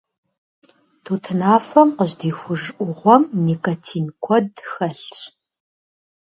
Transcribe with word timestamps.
Тутынафэм 1.03 1.89
къыжьэдихуж 1.97 2.61
Ӏугъуэм 2.75 3.23
никотин 3.45 4.05
куэд 4.23 4.51
хэлъщ. 4.71 5.11